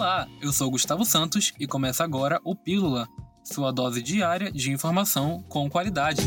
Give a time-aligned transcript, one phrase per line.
[0.00, 3.06] Olá, eu sou Gustavo Santos e começa agora o Pílula,
[3.44, 6.22] sua dose diária de informação com qualidade.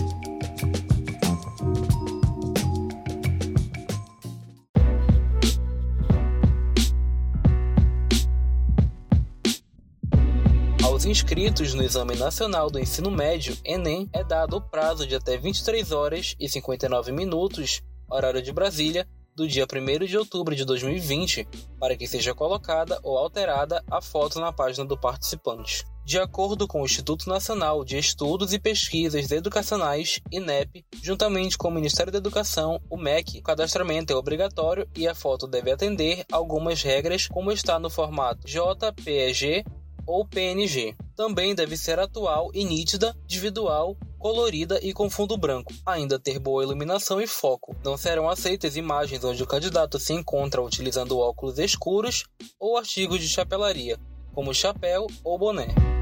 [10.83, 15.35] Aos inscritos no Exame Nacional do Ensino Médio, Enem, é dado o prazo de até
[15.35, 21.47] 23 horas e 59 minutos, horário de Brasília, do dia 1 de outubro de 2020
[21.79, 25.83] para que seja colocada ou alterada a foto na página do participante.
[26.05, 31.71] De acordo com o Instituto Nacional de Estudos e Pesquisas Educacionais, INEP, juntamente com o
[31.71, 36.83] Ministério da Educação, o MEC, o cadastramento é obrigatório e a foto deve atender algumas
[36.83, 39.63] regras, como está no formato JPEG
[40.05, 40.93] ou PNG.
[41.15, 45.73] Também deve ser atual e nítida, individual, colorida e com fundo branco.
[45.85, 47.75] Ainda ter boa iluminação e foco.
[47.83, 52.23] Não serão aceitas imagens onde o candidato se encontra utilizando óculos escuros
[52.57, 53.99] ou artigos de chapelaria,
[54.33, 55.92] como chapéu ou boné.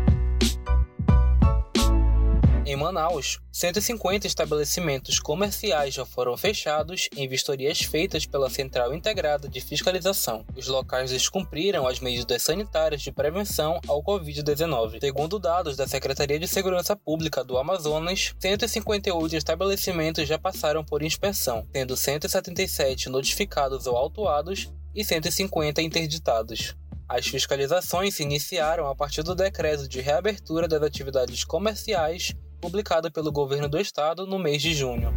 [2.72, 9.60] Em Manaus, 150 estabelecimentos comerciais já foram fechados em vistorias feitas pela Central Integrada de
[9.60, 10.46] Fiscalização.
[10.56, 15.02] Os locais descumpriram as medidas sanitárias de prevenção ao Covid-19.
[15.02, 21.68] Segundo dados da Secretaria de Segurança Pública do Amazonas, 158 estabelecimentos já passaram por inspeção,
[21.74, 26.74] sendo 177 notificados ou autuados e 150 interditados.
[27.10, 33.32] As fiscalizações se iniciaram a partir do decreto de reabertura das atividades comerciais publicada pelo
[33.32, 35.12] governo do estado no mês de junho.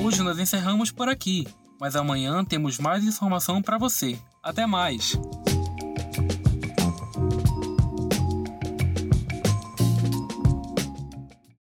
[0.04, 1.48] Hoje nós encerramos por aqui,
[1.80, 4.20] mas amanhã temos mais informação para você.
[4.44, 5.16] Até mais!